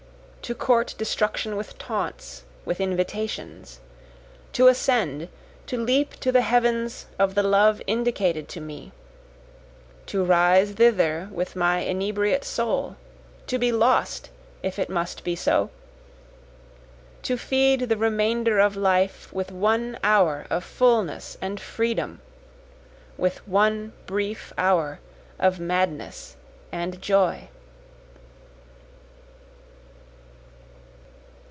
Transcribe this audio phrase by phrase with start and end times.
[0.51, 3.79] To court destruction with taunts, with invitations!
[4.51, 5.29] To ascend,
[5.67, 8.91] to leap to the heavens of the love indicated to me!
[10.07, 12.97] To rise thither with my inebriate soul!
[13.47, 14.29] To be lost
[14.61, 15.69] if it must be so!
[17.23, 22.19] To feed the remainder of life with one hour of fulness and freedom!
[23.15, 24.99] With one brief hour
[25.39, 26.35] of madness
[26.73, 27.47] and joy.